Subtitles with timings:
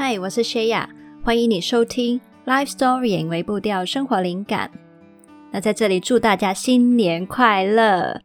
[0.00, 0.88] 嗨，我是谢雅，
[1.24, 4.70] 欢迎你收听 Life Story 引微步调生活灵感。
[5.50, 8.20] 那在这里祝大家新年快乐。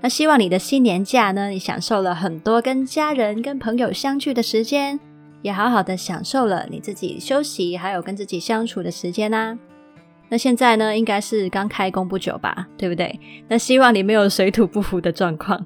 [0.00, 4.98] 那希望你的新年假呢，你享受了很多跟家人、跟朋友相聚的时间，
[5.42, 9.56] 也好好的享受了你自己休息，还有跟自己相处的时间啊。
[10.28, 13.20] 那现在呢，应该是刚开工不久吧，对不对？
[13.46, 15.64] 那希望你没有水土不服的状况。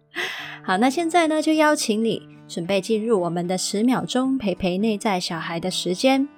[0.62, 6.28] 好，那现在呢，就邀请你准备进入我们的十秒钟陪陪内在小孩的时间。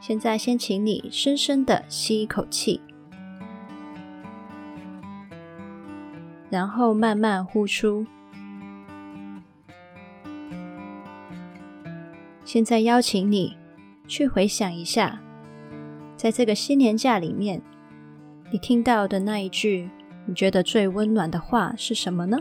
[0.00, 2.80] 现在先请你深深的吸一口气，
[6.48, 8.06] 然后慢慢呼出。
[12.44, 13.56] 现在邀请你
[14.06, 15.20] 去回想一下，
[16.16, 17.60] 在这个新年假里面，
[18.52, 19.90] 你听到的那一句
[20.26, 22.38] 你觉得最温暖的话是什么呢？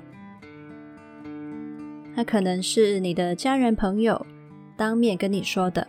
[2.15, 4.25] 那可能是你的家人朋友
[4.77, 5.85] 当面跟你说的。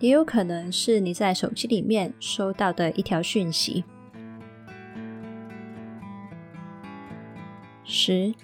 [0.00, 3.84] 也有可能是你在手机里面收到的一条讯息。
[7.84, 8.34] 十、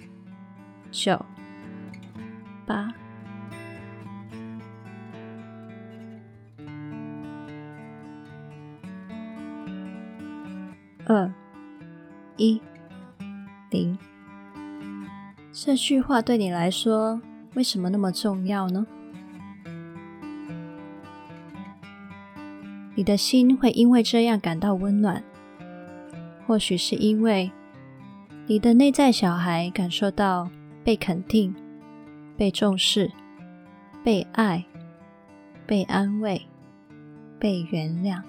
[0.91, 1.25] 九、
[2.67, 2.93] 八、
[11.07, 11.33] 二、
[12.35, 12.61] 一、
[13.71, 13.97] 零。
[15.67, 17.19] 这句话对你来说，
[17.55, 18.87] 为什么那么重要呢？
[22.95, 25.21] 你的心会因为这样感到温暖，
[26.45, 27.51] 或许是因为
[28.45, 30.49] 你的内在小孩感受到
[30.85, 31.53] 被肯定、
[32.37, 33.11] 被重视、
[34.05, 34.63] 被爱、
[35.65, 36.41] 被安慰、
[37.37, 38.21] 被原谅。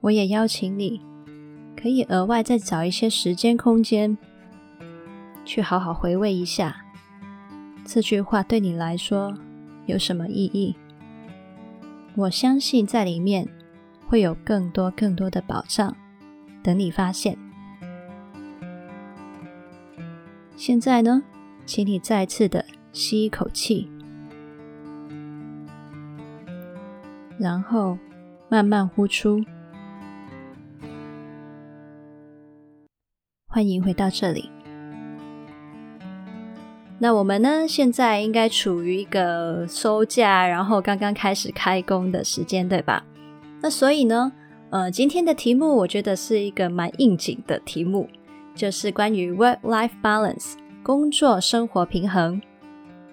[0.00, 1.02] 我也邀请你，
[1.76, 4.16] 可以额外再找一些时间空间，
[5.50, 6.76] 去好好回味一下
[7.84, 9.36] 这句话对你来说
[9.86, 10.76] 有什么意义。
[12.14, 13.48] 我相信在里面
[14.06, 15.96] 会有更多更多的宝藏
[16.62, 17.36] 等你发现。
[20.54, 21.20] 现在呢，
[21.66, 23.90] 请你再次的吸一口气，
[27.36, 27.98] 然后
[28.48, 29.44] 慢慢呼出。
[33.48, 34.48] 欢迎回到这里。
[37.02, 43.02] 那我们呢，现在应该处于一个收假，然后刚刚开始开工的时间，对吧？
[43.62, 44.30] 那所以呢，
[44.68, 48.06] 呃，今天的题目我觉得是一个蛮应景的题目，
[48.54, 52.38] 就是关于 work-life balance，工作生活平衡。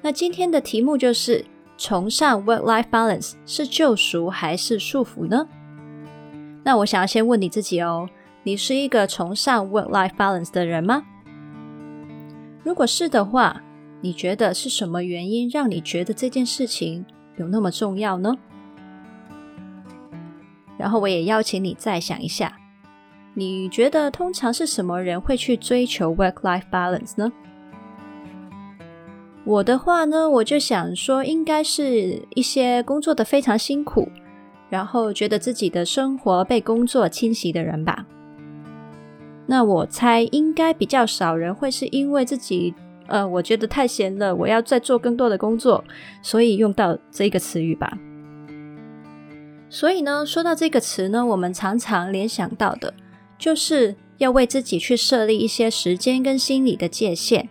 [0.02, 1.46] 那今天的题目就是
[1.78, 5.48] 崇尚 work-life balance 是救赎还是束缚呢？
[6.66, 8.10] 那我想要先问你自己哦，
[8.44, 11.04] 你是一个崇尚 work-life balance 的人吗？
[12.64, 13.64] 如果是的话，
[14.00, 17.04] 你觉得是什么原因让你觉得这件事情
[17.38, 18.36] 有那么重要呢？
[20.78, 22.60] 然后我也邀请你再想一下，
[23.34, 27.34] 你觉得通常是什么人会去追求 work-life balance 呢？
[29.44, 34.08] 我的话呢，我就想说，应该是一些工作的非常辛苦，
[34.70, 38.06] 然后觉得自己的生活被工作侵袭的人吧。
[39.48, 42.76] 那我猜应该比较少人会是因为自己。
[43.08, 45.84] 呃，我觉得太闲了，我要再做更多的工作，
[46.22, 47.98] 所以用到这个词语吧。
[49.70, 52.94] 所以呢，说到这个词呢，我们常常联想到的
[53.38, 57.48] 就是要为自己去设立一些时间跟心理的界限，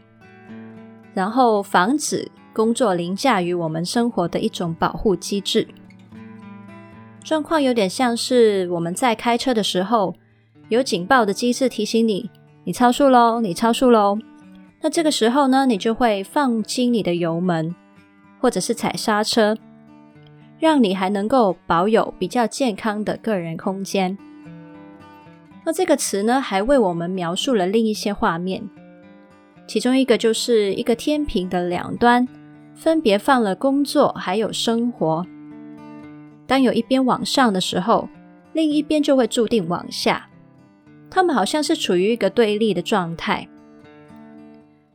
[1.12, 5.68] 然后防止工作凌驾于我们生活的一种保护机制。
[7.22, 10.14] 状况有点像是我们在开车的时候，
[10.68, 12.30] 有警报的机制提醒你，
[12.64, 14.18] 你超速喽，你超速喽。
[14.86, 17.74] 那这个时候呢，你就会放轻你的油门，
[18.38, 19.56] 或者是踩刹车，
[20.60, 24.16] 让你还能够保有比较健康的个人空间。
[25.64, 28.62] 那这个词呢，还为我们描述了另一些画面，
[29.66, 32.28] 其中一个就是一个天平的两端，
[32.76, 35.26] 分别放了工作还有生活。
[36.46, 38.08] 当有一边往上的时候，
[38.52, 40.28] 另一边就会注定往下，
[41.10, 43.48] 他们好像是处于一个对立的状态。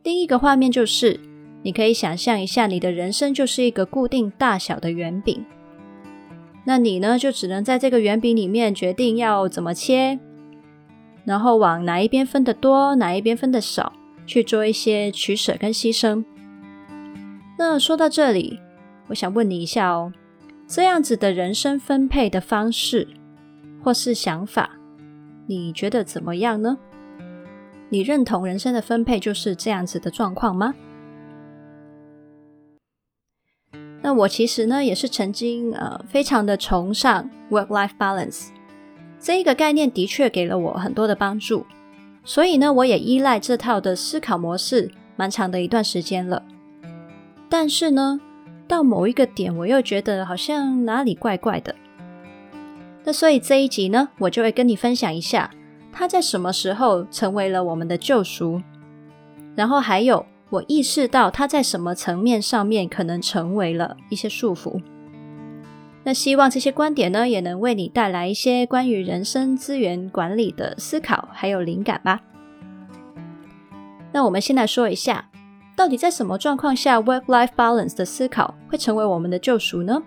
[0.03, 1.19] 另一个画面就是，
[1.61, 5.45] 你可以想象一下，你的人生就是一个固定大小的圆饼，
[6.65, 10.19] 那你呢，就只能在这个圆饼里面决定要怎么切，
[11.23, 13.93] 然后往哪一边分得多，哪一边分的少，
[14.25, 16.23] 去做一些取舍跟牺牲。
[17.59, 18.59] 那说到这里，
[19.07, 20.11] 我想问你一下哦，
[20.65, 23.07] 这样子的人生分配的方式
[23.83, 24.71] 或是想法，
[25.45, 26.79] 你觉得怎么样呢？
[27.93, 30.73] 你认同人生的分配就是这样子的状况吗？
[34.01, 38.47] 那我其实呢，也是曾经呃非常的崇尚 work-life balance
[39.19, 41.65] 这一个概念，的确给了我很多的帮助。
[42.23, 46.41] 所以呢，我也依赖这套的思考模式蛮长的一段时间了。
[47.49, 48.21] 但是呢，
[48.69, 51.75] 到某一个点，我又觉得好像哪里怪怪的。
[53.03, 55.51] 那所以这一集呢，我就会跟你分享一下，
[55.91, 58.61] 他在什么时候成为了我们的救赎，
[59.55, 64.81] 然后还有我意识到他在什么层面上面可能成为了一些束缚。
[66.03, 72.21] 那希望这些观点呢，也能为你带来一些关于人生资源管理的思考，还有灵感吧。
[74.11, 75.29] 那我们先来说一下，
[75.75, 80.01] 到底在什么状况下，work-life balance 的思考会成为我们的救赎呢？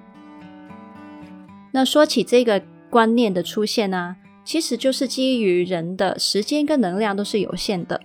[1.70, 2.60] 那说起这个
[2.90, 8.00] 观念的出现呢、其实就是基于人的时间跟能量都是有限的，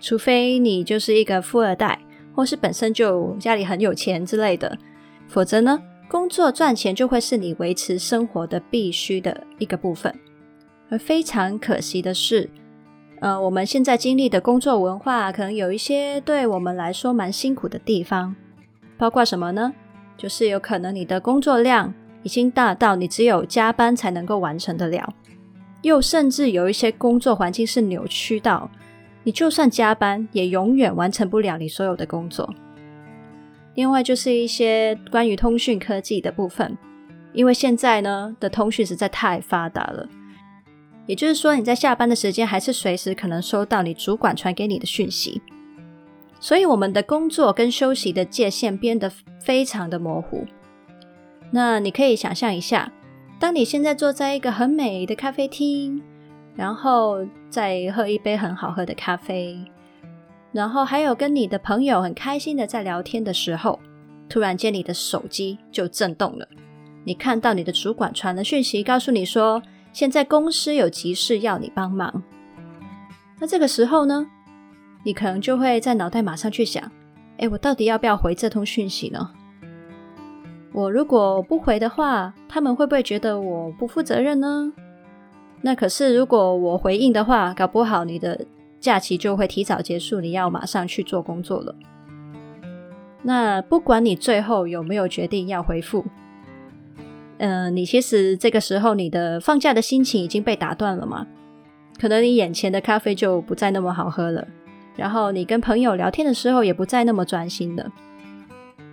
[0.00, 2.00] 除非你就是一个富二代，
[2.34, 4.78] 或是本身就家里很有钱之类的，
[5.26, 10.14] 否则呢，工作赚钱就会是你维持生活的必须的一个部分，
[10.88, 12.48] 而非常可惜的是，
[13.20, 18.34] 呃，我们现在经历的工作文化可能有一些对我们来说蛮辛苦的地方，
[18.96, 19.74] 包括什么呢？
[20.16, 21.92] 就是有可能你的工作量
[22.22, 25.14] 已经大到你只有加班才能够完成得了，
[25.82, 28.70] 又甚至有一些工作环境是扭曲到
[29.22, 32.52] 你就算加班也永远完成不了你所有的工作。
[33.74, 36.76] 另外就是一些关于通讯科技的部分，
[37.32, 40.08] 因为现在呢的通讯实在太发达了，
[41.06, 45.40] 也就是说你在下班的时间还是随时可能收到你主管传给你的讯息，
[46.40, 50.44] 所以我们的工作跟休息的界限变得非常的模糊。
[51.50, 52.92] 那你可以想象一下，
[53.38, 56.02] 当你现在坐在一个很美的咖啡厅，
[56.54, 59.58] 然后再喝一杯很好喝的咖啡。
[60.52, 63.78] 然后还有跟你的朋友很开心的在聊天的时候，
[64.28, 66.48] 突然间你的手机就震动了。
[67.04, 69.62] 你看到你的主管传了讯息，告诉你说
[69.92, 72.22] 现在公司有急事要你帮忙。
[73.38, 74.26] 那这个时候呢，
[75.04, 76.90] 你可能就会在脑袋马上去想：
[77.38, 79.30] 哎，我到底要不要回这通讯息呢？
[80.78, 84.72] 我如果不回的话，他们会不会觉得我不负责任呢？
[85.60, 88.46] 那可是如果我回应的话，搞不好你的。
[88.78, 91.74] 假期就会提早结束，你要马上去做工作了。
[93.22, 96.04] 那不管你最后有没有决定要回复，
[97.38, 101.26] 嗯、你其实这个时候你的放假的心情已经被打断了嘛？
[102.00, 104.46] 可能你眼前的咖啡就不再那么好喝了，
[104.94, 107.90] 然后你跟朋友聊天的时候也不再那么专心了。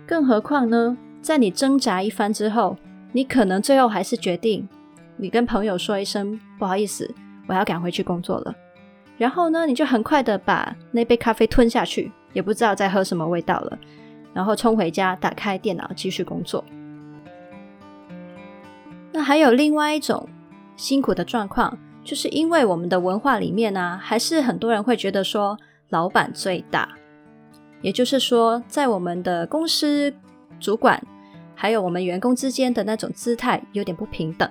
[0.04, 2.76] 更何况呢，在你挣扎一番之后，
[3.10, 4.68] 你可能最后还是决定，
[5.16, 7.12] 你跟朋友说一声不好意思，
[7.48, 8.54] 我要赶回去工作了。
[9.18, 13.76] 然后呢，你就很快的把那杯咖啡吞下去，也不知道在喝什么味道了。
[14.32, 16.64] 然后冲回家，打开电脑继续工作。
[19.10, 20.28] 那还有另外一种
[20.76, 25.58] 辛苦的状况，就是因为我们的文化里面呢、啊，还是很多人会觉得说
[25.88, 26.88] 老板最大，
[27.82, 30.14] 也就是说，在我们的公司
[30.60, 31.02] 主管
[31.56, 34.48] 还有我们员工之间的那种姿态有点不平等。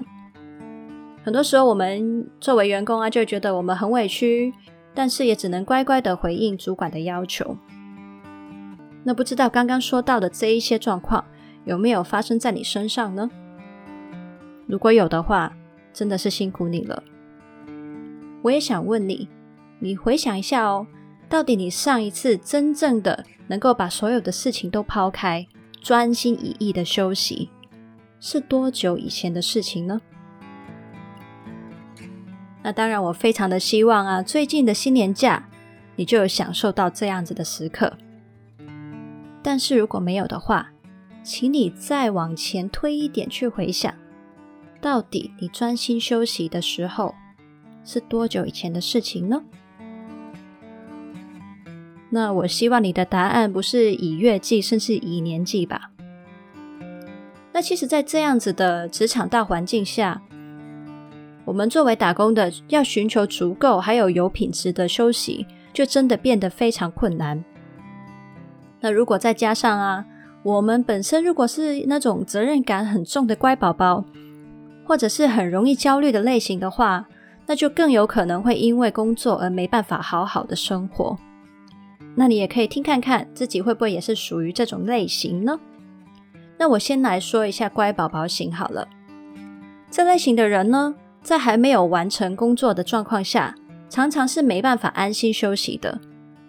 [1.23, 4.53] 很多时候，我们作为员工啊，就觉得我们很委屈，
[4.93, 7.55] 但是也只能乖乖的回应主管的要求。
[9.03, 11.23] 那不知道刚刚说到的这一些状况，
[11.63, 13.29] 有没有发生在你身上呢？
[14.67, 15.55] 如果有的话，
[15.93, 17.03] 真的是辛苦你了。
[18.41, 19.29] 我也想问你，
[19.79, 20.87] 你回想一下哦，
[21.29, 25.47] 到底你上一次真正的能够把所有的事情都抛开，
[25.85, 27.51] 专心一意的休息，
[28.19, 30.01] 是多久以前的事情呢？
[32.63, 35.47] 那当然，我非常的希望啊，最近的新年假
[35.95, 37.95] 你就有享受到这样子的时刻。
[39.43, 40.71] 但是如果没有的话，
[41.21, 43.93] 请你再往前推一点去回想，
[44.81, 47.13] 到底你专心休息的时候
[47.83, 49.43] 是多久以前的事情呢？
[52.09, 55.91] 那我希望你的答案不是以月计，甚至以年计吧。
[57.51, 60.21] 那其实，在这样子的职场大环境下，
[61.45, 67.43] 我们作为打工的，要寻求足够还有有品质的休息，就真的变得非常困难。
[68.81, 70.05] 那如果再加上啊，
[70.43, 74.03] 我们本身如果是那种责任感很重的乖宝宝，
[74.85, 77.07] 或者是很容易焦虑的类型的话，
[77.47, 81.17] 那就更有可能会因为工作而没办法好好的生活。
[82.15, 85.59] 那你也可以听看看自己会不会也是属于这种类型呢？
[86.57, 88.87] 那我先来说一下乖宝宝型好了，
[89.91, 93.53] 这类型的人呢，在还没有完成工作的状况下，
[93.89, 95.99] 常常是没办法安心休息的。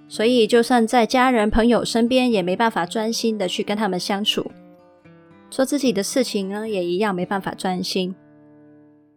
[0.08, 4.52] 所以，就算在家人朋友身边，也没办法专心的去跟他们相处，
[5.50, 8.14] 做自己的事情呢，也一样没办法专心。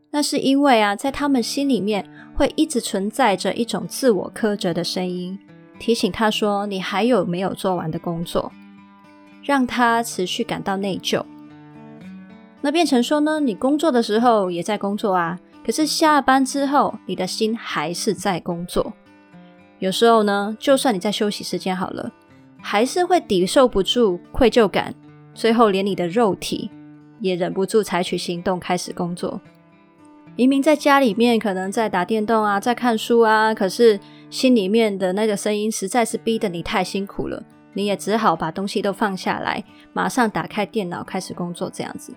[0.09, 5.37] 那是因为啊，在他们心里面会一直存在着一种自我苛责的声音，
[5.79, 8.51] 提醒他说：“你还有没有做完的工作？”
[9.41, 11.23] 让他持续感到内疚。
[12.61, 18.93] 那变成说呢，你工作的时候也在工作啊，可是下班之后，你的心还是在工作。
[19.79, 22.11] 有时候呢，就算你在休息时间好了，
[22.61, 24.93] 还是会抵受不住愧疚感，
[25.33, 26.69] 最后连你的肉体
[27.21, 29.39] 也忍不住采取行动开始工作。
[30.35, 33.97] 明明在家里面可能在打电动啊，在看书啊，可是
[34.29, 37.43] 心里面的那个声音实在是逼得你太辛苦了，
[37.73, 42.13] 你也只好把东西都放下来，马上打开电脑开始工作这样子。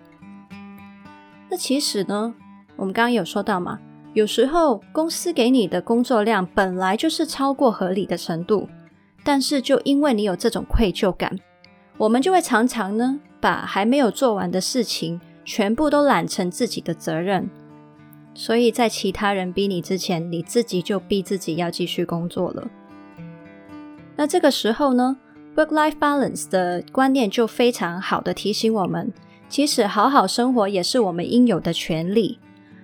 [1.50, 2.34] 那其实呢，
[2.76, 3.78] 我们刚刚有说到嘛，
[4.12, 8.68] 有时候公司给你的工作量本来就是超过合理的程度，
[9.24, 11.38] 但是就因为你有这种愧疚感，
[11.96, 17.48] 我们就会常常呢，把还没有做完的事情全部都揽成自己的责任，
[18.34, 22.66] 所以在其他人逼你之前，你自己就逼自己要继续工作了。
[24.16, 25.16] 那这个时候呢
[25.56, 29.12] ，work-life balance 的观念就非常好的提醒我们。
[29.48, 32.38] 其实好好生活也是我们应有的权利。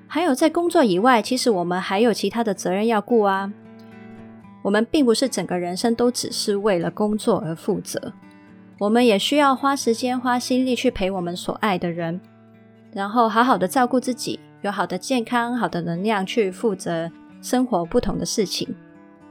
[0.06, 3.52] 还有在工作以外，其实我们还有其他的责任要顾啊。
[4.62, 8.12] 我们并不是整个人生都只是为了工作而负责，
[8.78, 12.20] 我们也需要花时间、花心力去陪我们所爱的人，
[12.92, 17.10] 然后好好的照顾自己，有好的健康、好的能量去负责
[17.40, 18.74] 生活不同的事情。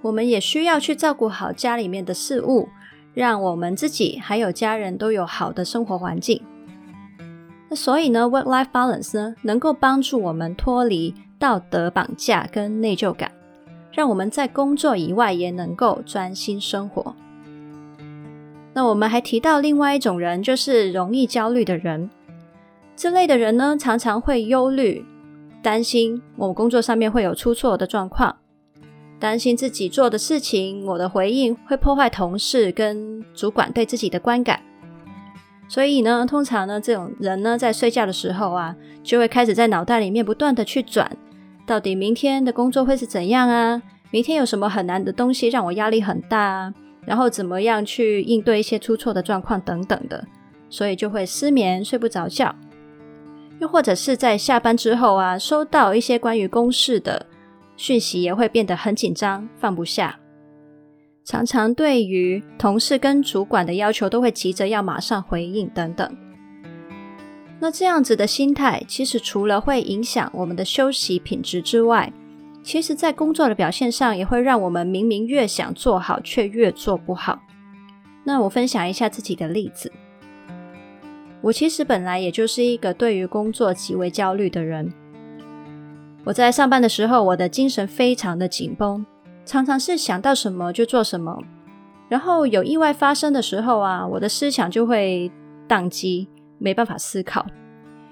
[0.02, 2.70] 我们也需要去照顾好家里面的事物，
[3.14, 6.42] 让我们自己还有家人都有好的生活环境。
[7.70, 13.32] 那所以呢，work-life balance 呢，能够帮助我们脱离道德绑架跟内疚感，
[13.92, 17.14] 让我们在工作以外也能够专心生活。
[18.74, 22.10] 那我们还提到另外一种人，就是容易焦虑的人。
[22.96, 25.04] 这类的人呢，常常会忧虑、
[25.68, 28.38] 担心我工作上面会有出错的状况，
[29.20, 34.62] 担心自己做的事情，我的回应会破坏同事跟主管对自己的观感。
[35.68, 41.12] 所以呢，通常呢，这种人呢，在睡觉的时候啊，就会开始在脑袋里面不断的去转，
[41.66, 43.82] 到底明天的工作会是怎样啊？
[44.10, 46.74] 明天有什么很难的东西让我压力很大啊？
[47.06, 50.24] 然后怎么样去应对一些出错的状况等等的，
[50.70, 52.56] 所以就会失眠，睡不着觉。
[53.60, 57.26] 又或者是在下班之后啊，收到一些关于公事的
[57.76, 60.20] 讯息，也会变得很紧张，放不下。
[61.24, 66.18] 常常对于同事跟主管的要求都会急着要马上回应等等。
[67.60, 72.14] 那这样子的心态，其实除了会影响我们的休息品质之外，
[72.64, 77.42] 其实在工作的表现上也会让我们明明越想做好，却越做不好。
[78.24, 79.92] 那我分享一下自己的例子。
[81.42, 84.92] 我其实本来也就是一个对于工作极为焦虑的人。
[86.26, 89.06] 我在上班的时候，我的精神非常的紧绷。
[89.46, 91.42] 常常是想到什么就做什么，
[92.10, 95.32] 然后有意外发生的时候啊，我的思想就会
[95.70, 96.28] 宕机，
[96.58, 97.46] 没办法思考。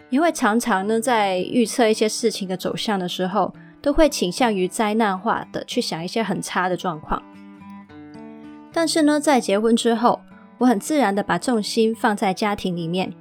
[0.10, 7.22] 因为常常呢，在预测一些事情的走向的时候，都会倾向于灾难化的去想一些很差的状况。
[8.72, 10.22] 但是呢，在结婚之后，
[10.58, 13.14] 我很自然的把重心放在家庭里面，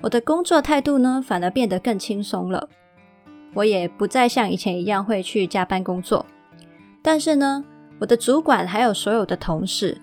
[0.00, 2.68] 我的工作态度呢，反而变得更轻松了。
[3.54, 6.26] 我也不再像以前一样会去加班工作。
[7.02, 7.64] 但是呢，
[8.00, 9.96] 我的主管还有所有的同事，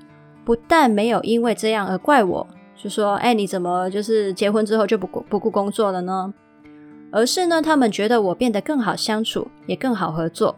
[0.46, 6.34] 不但没有因为这样而怪我，就说：“哎，你怎么就是结婚之后就不不顾工作了呢？”
[7.12, 10.56] 而是呢，他们觉得我变得更好相处，也更好合作，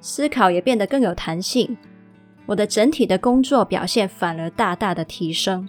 [0.00, 1.78] 思考也变得更有弹性，
[2.50, 5.68] 我的整体的工作表现反而大大的提升。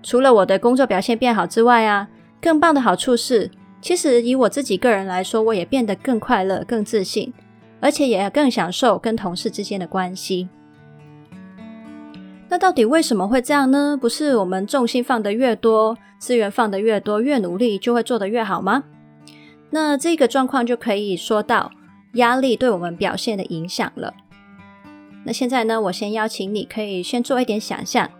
[0.00, 2.08] 除了我的工作表现变好之外啊，
[2.40, 3.50] 更棒的好处是，
[3.80, 7.32] 其实以我自己个人来说，我也变得更快乐、更自信。
[7.80, 10.48] 而且也更享受跟同事之间的关系。
[12.48, 13.98] 那到底为什么会这样呢？
[14.00, 18.84] 不是我们重心放得越多，资源放得越多，越努力就会做得越好吗？
[19.68, 21.72] 那这个状况就可以说到
[22.14, 24.14] 压力对我们表现的影响了。
[25.24, 28.10] 那现在呢，我先邀请你可以先做一点想象，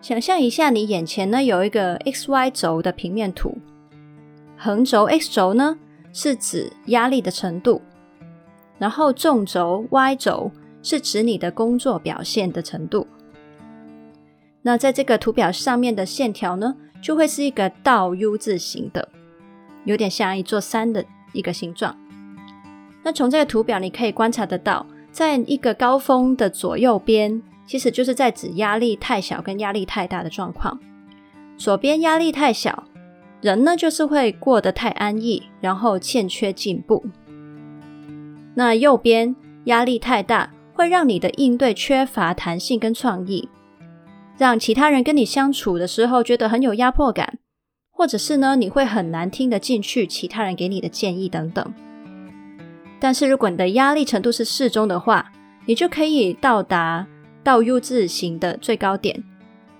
[0.00, 3.58] 想象一下你眼前呢有一个 XY 轴的平面图，
[4.56, 5.76] 横轴 X 轴呢
[6.12, 7.82] 是指压力的程度。
[8.78, 10.50] 然后纵轴 Y 轴
[10.82, 13.06] 是指你的工作表现的程度。
[14.62, 19.08] 那在这个图表上面的线条呢，就会是一个倒 U 字形的，
[19.84, 21.96] 有点像一座山的一个形状。
[23.04, 30.80] 那从这个图表你可以观察得到，在一个高峰的左右边，其实就是在指压力太小跟压力太大的状况。
[31.58, 32.84] 左边压力太小，
[33.42, 37.04] 人呢就是会过得太安逸，然后欠缺进步。
[38.54, 43.48] 那右边压力太大，会让你的应对缺乏弹性跟创意，
[44.38, 47.38] 让其他人跟你相处的时候觉得很有压迫感，
[47.90, 51.72] 或者是呢，你会很难听得进去其他人给你的建议等等。
[53.02, 55.32] 但是如果你的压力程度是适中的话，
[55.66, 57.04] 你就可以到达
[57.42, 59.24] 倒 U 字型的最高点，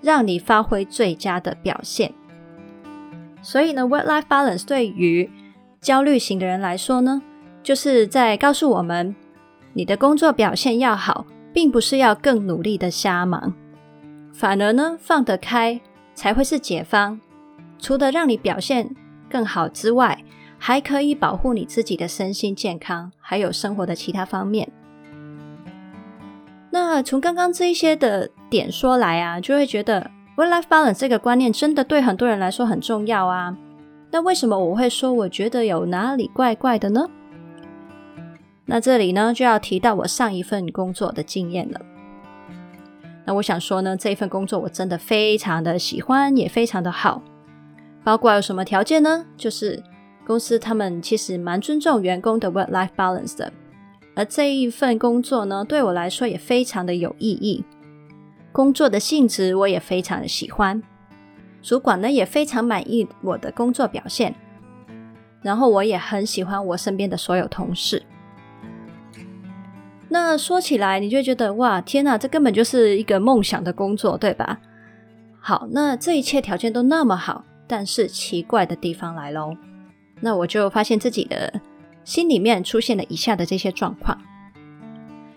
[0.01, 2.13] 让你发挥最佳的表现。
[3.41, 5.31] 所以呢，work-life balance 对于
[5.79, 7.21] 焦虑型的人来说呢，
[7.63, 9.15] 就是在告诉我们，
[9.71, 13.53] 你的工作表现要好，并不是要更努力的瞎忙，
[14.33, 15.79] 反而呢，放得开
[16.13, 17.21] 才会是解方。
[17.79, 18.93] 除了让你表现
[19.29, 20.21] 更好之外，
[20.65, 24.71] 还可以保护你自己的身心健康，还有生活的其他方面。
[26.69, 33.57] 那从刚刚这一些的点说来啊，就会觉得 work-life balance 这个观念真的对很多人来说很重要啊。
[34.09, 37.09] 那为什么我会说我觉得有哪里怪怪的呢？
[38.63, 41.81] 那这里呢，就要提到我上一份工作的经验了。
[43.25, 47.21] 那我想说呢，这份工作我真的非常的喜欢，也非常的好。
[48.05, 49.25] 包括有什么条件呢？
[49.35, 49.83] 就是
[50.25, 53.51] 公司他们其实蛮尊重员工的 work-life balance 的。
[54.15, 57.63] 而这一份工作呢，对我来说也非常的有意义。
[58.51, 60.81] 工作的性质我也非常的喜欢，
[61.61, 64.35] 主管呢也非常满意我的工作表现。
[65.41, 68.03] 然后我也很喜欢我身边的所有同事。
[70.09, 74.59] 那说起来，你就觉得哇，天哪，这根本就是一个梦想的工作，对吧？
[75.39, 79.57] 好，那这一切条件都那么好，但是奇怪的地方来喽。
[80.23, 81.59] 那我就发现自己的
[82.05, 84.17] 心里面出现了以下的这些状况，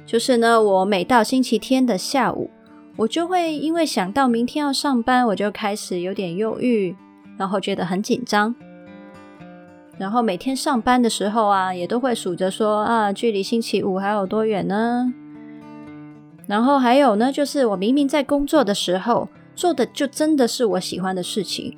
[0.06, 2.48] 就是呢，我每到星期天的下午，
[2.94, 6.94] 我就会因为想到明天要上班，我就开始有点忧郁，
[7.36, 8.54] 然后觉得很紧张。
[9.98, 15.12] 然后每天上班的时候啊，也都会数着说啊，距离星期五还有多远呢？
[16.46, 21.76] 然后还有呢，就是我明明在工作的时候做的就真的是我喜欢的事情，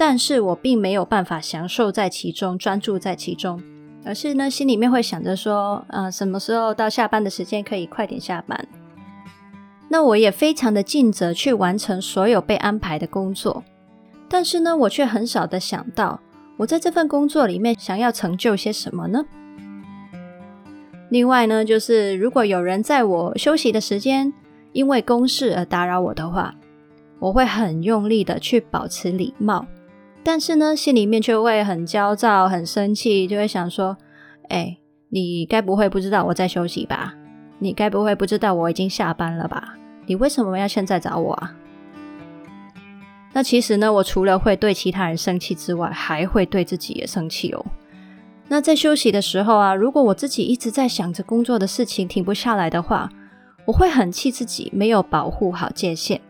[0.00, 3.62] 但是我并没有办法享受在其中，专注在其中，
[4.02, 8.66] 而是呢，心里面会想着说，啊，什么时候到下班的时间可以快点下班？
[9.90, 13.62] 那我也非常的尽责去完成所有被安排的工作，
[14.26, 16.18] 但是呢，我却很少的想到。
[16.56, 19.22] 我在这份工作里面想要成就些什么呢？
[21.10, 24.32] 另外呢，就是如果有人在我休息的时间
[24.72, 26.54] 因为公事而打扰我的话，
[27.18, 29.66] 我会很用力的去保持礼貌，
[30.22, 33.96] 但是呢，心里面却会很焦躁、很生气，就会想说
[34.50, 34.76] ：“哎，
[35.08, 37.14] 你该不会不知道我在休息吧？
[37.58, 39.76] 你该不会不知道我已经下班了吧？
[40.06, 41.56] 你为什么要现在找我啊？”
[43.32, 47.64] 那其实呢，我除了会对其他人生气之外，还会对自己也生气哦。
[48.48, 53.08] 那在休息的时候啊，如果我自己一直在想着工作的事情，停不下来的话，
[53.64, 56.20] 我会很气自己没有保护好界限。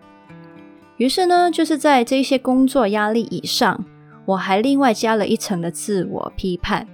[1.01, 3.87] 于是呢，就是在这些工作压力以上，
[4.27, 6.87] 我还另外加了一层的自我批判，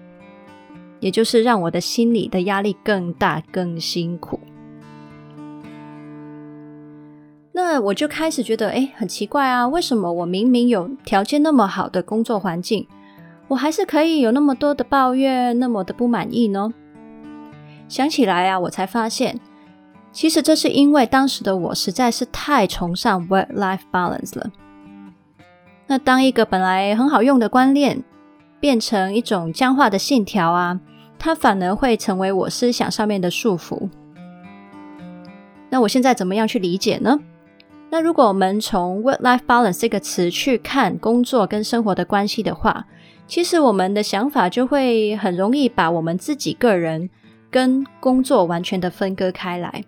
[1.00, 4.38] 也就是让我的心理的压力更大、更辛苦。
[7.50, 12.86] 那我就开始觉得，诶，很奇怪啊，为什么我明明有条件那么好的工作环境，
[13.48, 16.72] 我还是可以有那么多的抱怨，那么的不满意呢？
[17.88, 19.40] 想起来啊，我才发现，
[20.16, 24.50] 其实这是因为当时的我实在是太崇尚 work-life balance 了。
[25.86, 28.02] 那当一个本来很好用的观念
[28.58, 30.80] 变成一种僵化的信条啊，
[31.18, 33.90] 它反而会成为我思想上面的束缚。
[35.68, 37.20] 那我现在怎么样去理解呢？
[37.90, 42.86] 那如果我们从 work-life balance 这个词去看工作跟生活的关系的话，
[43.26, 47.10] 其实我们的想法就会很容易把我们自己个人
[47.50, 49.84] 跟工作完全的分割开来。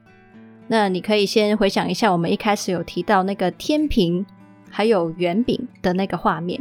[0.69, 4.25] 那你可以先回想一下，我们一开始有提到那个天平
[4.71, 6.61] 还有圆饼的那个画面。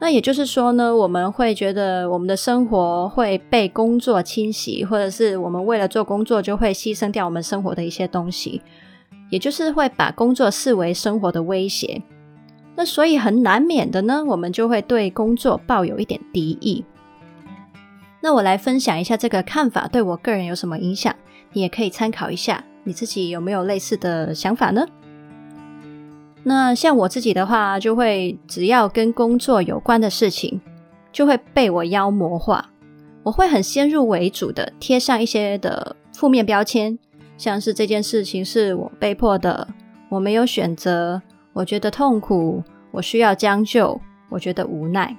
[0.00, 8.62] 那也就是说呢，我们会觉得我们的生活会被工作侵袭，或者是我们为了做工作就会牺牲掉我们生活的一些东西。
[9.30, 12.00] 也就是会把工作视为生活的威胁，
[12.76, 16.82] 那所以很难免的呢，我们就会对工作抱有一点敌意。
[18.22, 21.14] 那我来分享一下这个看法对我个人有什么影响，
[21.52, 24.86] 你也可以参考一下，你自己有没有类似的想法呢？
[26.44, 30.60] 那像我自己的话，就会只要跟工作有关的事情，
[31.12, 32.70] 就会被我妖魔化，
[33.22, 36.98] 我会很先入为主的贴上一些的负面标签。
[37.36, 39.68] 像是这件事情是我被迫的，
[40.08, 41.20] 我没有选择，
[41.52, 45.14] 我觉得痛苦，我需要将就，我觉得无奈。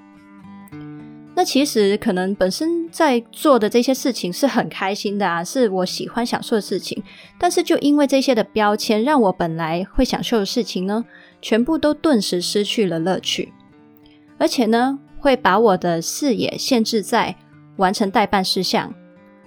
[1.40, 7.02] 那其实可能本身在做的这些事情是很开心的啊，是我喜欢享受的事情。
[7.38, 11.06] 但是就因为这些的标签，让我本来会享受的事情呢，
[11.42, 13.54] 全部都顿时失去了乐趣。
[14.38, 17.34] 而且呢，会把我的视野限制在
[17.78, 18.94] 完成代办事项，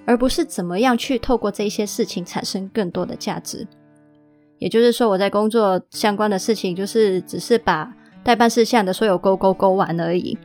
[0.07, 3.69] 而不是怎么样去透过这些事情产生更多的价值。
[4.59, 7.93] 也就是说，我在工作相关的事情，就是只是把
[8.25, 10.39] 代办事项的所有勾勾勾完而已。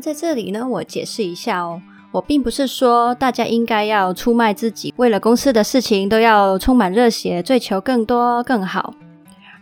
[0.00, 1.80] 在这里呢，我解释一下哦，
[2.12, 8.94] 我并不是说大家应该要出卖自己，为了公司的事情都要充满热血，追求更多更好，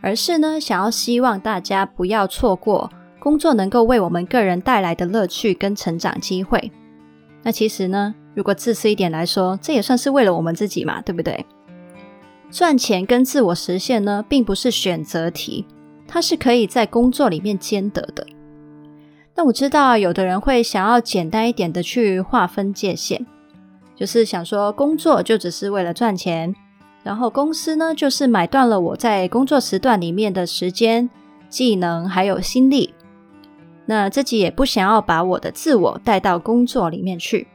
[0.01, 6.71] 而是呢，想要希望大家不要错过工作能够为我们个人带来的乐趣跟成长机会。
[7.43, 11.45] 那其实呢，如果自私一点来说，这也算是为了我们自己嘛，对不对？
[12.51, 15.67] 赚钱跟自我实现呢，并不是选择题，
[16.07, 18.27] 它是可以在工作里面兼得的。
[19.37, 23.27] 那我知道，有的人会想要简单一点的去划分界限，
[23.97, 26.55] 就是想说工作就只是为了赚钱，
[27.03, 31.11] 然后公司呢就是买断了我在工作时段里面的时间、
[31.49, 32.95] 技能还有心力，
[33.87, 37.49] 那自己也不想要把我的自我带到工作里面去。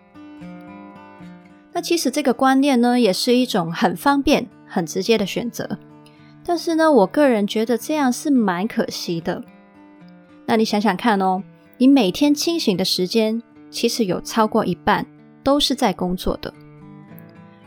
[1.72, 5.80] 那其实这个观念呢，也是一种很方便、很直接的选择，
[6.44, 9.42] 但是呢，我个人觉得这样是蛮可惜的。
[10.46, 11.42] 那你想想看哦。
[11.82, 15.06] 你每天清醒的时间，其实有超过一半
[15.42, 16.54] 都是在工作的。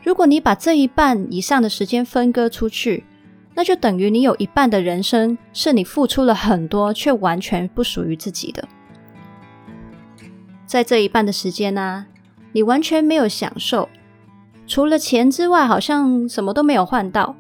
[0.03, 3.07] 如果你把这一半以上的时间分割出去，
[3.55, 8.68] 那就等于你有一半的人生是你付出了很多，却完全不属于自己的。
[10.66, 12.07] 在这一半的时间呢、啊，
[12.53, 13.88] 你完全没有享受，
[14.66, 17.35] 除了钱之外，好像什么都没有换到。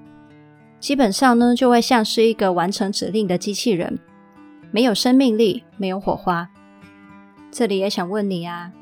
[0.80, 3.98] 基本上呢，就会像是一个完成指令的机器人，
[4.70, 6.48] 没有生命力，没有火花。
[7.52, 8.72] 这里也想问你啊，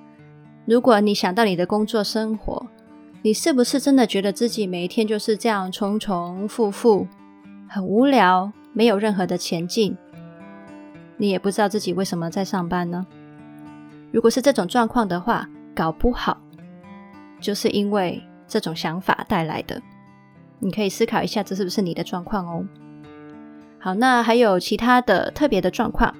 [0.64, 2.68] 如果你想到你的工作生活，
[3.22, 7.08] 你是不是真的觉得自己每一天就是这样重重复复，
[7.68, 9.96] 很无聊，没有任何的前进？
[11.16, 13.04] 你也不知道自己为什么在上班呢？
[14.12, 16.40] 如果是这种状况的话，搞不好
[17.40, 19.82] 就是因为这种想法带来的。
[20.60, 22.64] 你可以思考一下，这是不是你的状况哦？
[23.80, 26.14] 好，那还有其他的特别的状况。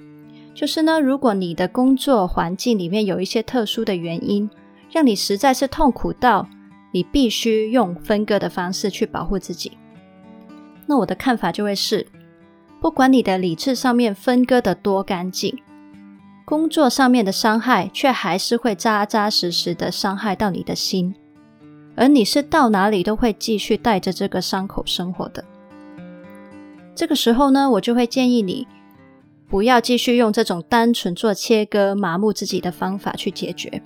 [0.55, 4.51] 就是呢，如果你的工作环境里面有一些特殊的原因，
[4.91, 6.47] 让你实在是痛苦到
[6.93, 9.79] 你必须用分割的方式去保护自己，
[10.87, 12.07] 那我的看法就会是，
[12.81, 15.57] 不管你的理智上面分割得多干净，
[16.45, 21.15] 工作上面的伤害却还是会扎扎实实的伤害到你的心，
[21.95, 25.45] 而你是到哪里都会继续带着这个伤口生活的。
[26.95, 28.67] 这个时候呢，我就会建议你。
[29.51, 33.83] 不要继续用这种单纯做切割、麻木自己的方法去解决，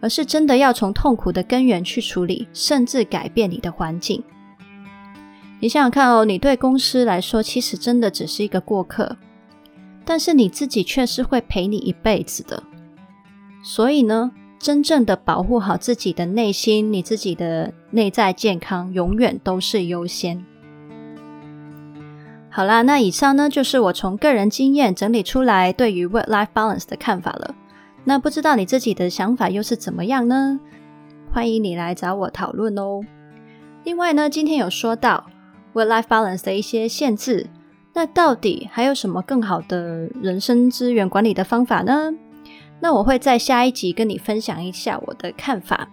[0.00, 4.22] 而是真的要从痛苦的根源去处理，甚至改变你的环境。
[5.58, 9.16] 你想想看哦，你对公司来说其实真的只是一个过客，
[10.04, 12.62] 但是你自己却是会陪你一辈子的。
[13.62, 20.44] 所以呢，真正的保护好自己的内心，你自己的内在健康，永远都是优先。
[22.60, 27.54] 好啦，那以上呢，就是我从个人经验整理出来对于 work-life balance 的看法了。
[28.04, 30.60] 那不知道你自己的想法又是怎么样呢？
[31.32, 33.00] 欢迎你来找我讨论哦。
[33.84, 35.24] 另外呢，今天有说到
[35.72, 37.46] work-life balance 的一些限制，
[37.94, 42.12] 那到底还有什么更好的人生资源管理的方法呢？
[42.80, 45.88] 那我会在下一集跟你分享一下我的看法。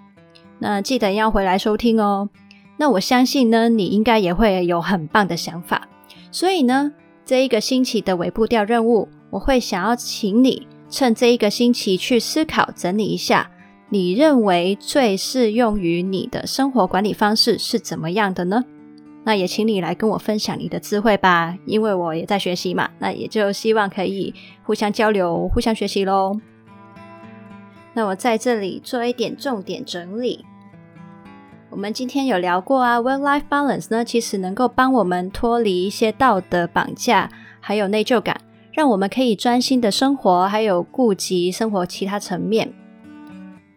[0.60, 2.28] 那记得要回来收听哦。
[2.76, 5.88] 那我相信呢，你应该也会有很棒的想法。
[6.32, 6.92] 所以呢，
[7.26, 13.52] 这一个星期的尾部调任务，我会想要请你趁这一个星期去思考整理一下，
[13.90, 18.64] 你认为最适用于你的生活管理方式是怎么样的呢？
[19.24, 26.40] 那也请你来跟我分享你的智慧吧，因为我也在学习嘛，那也就希望可以互相交流、互相学习喽。
[27.94, 30.46] 那我在这里做一点重点整理。
[31.78, 42.74] 我们今天有聊过啊，work-life balance 呢，其实能够帮我们脱离一些道德绑架，还有内疚感，让我们可以专心的生活，还有顾及生活其他层面。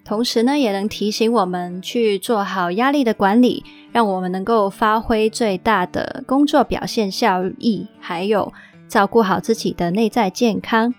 [0.03, 8.51] 同时呢，也能提醒我们去做好压力的管理，让我们能够发挥最大的工作表现效益，还有
[8.89, 10.95] 照顾好自己的内在健康。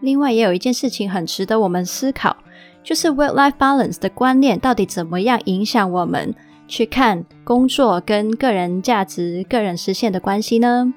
[0.00, 2.36] 另外，也有一件事情很值得我们思考。
[2.88, 6.34] 就是 work-life balance 的观念到底怎么样影响我们
[6.66, 10.94] 去看工作跟个人价值、个人实现的关系呢？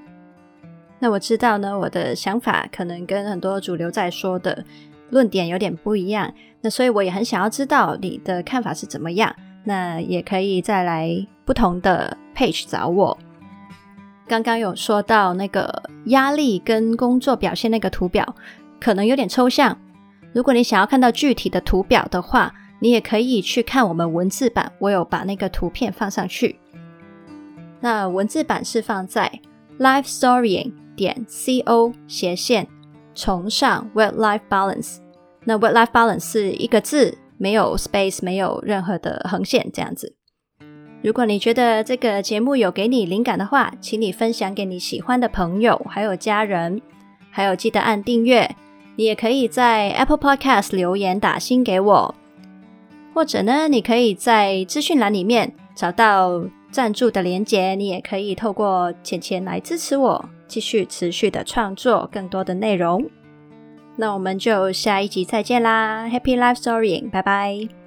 [1.00, 4.64] 那我知道呢，我的想法可能跟很多主流在说的
[5.10, 9.36] 论点有点不一样，那所以我也很想要知道你的看法是怎么样。
[9.66, 13.18] 那也可以再来不同的 page 找我。
[14.30, 18.34] 刚刚有说到那个压力跟工作表现那个图表，
[18.80, 19.78] 可能有点抽象。
[20.34, 26.58] 如果你想要看到具体的图表的话，你也可以去看我们文字版，我有把那个图片放上去。
[27.80, 29.40] 那文字版是放在
[29.80, 32.68] lifestorying 点 co 斜线
[33.14, 34.98] 崇尚 work-life balance。
[35.44, 40.16] 那 work-life balance 是一个字，没有 space，没有任何的横线，这样子。
[41.04, 46.80] 如果你觉得这个节目有给你灵感的话，请你分享给你喜欢的朋友，还有家人，
[47.32, 48.56] 还有记得按订阅。
[48.96, 52.16] 你也可以在 Apple Podcast 留言打星给我，
[53.14, 63.06] 或者呢，你可以在资讯栏里面找到赞助的连接，你也可以透过钱钱来支持我，继续持续的创作更多的内容。
[63.98, 67.81] 那我们就下一集再见啦，Happy Life Storying，拜拜。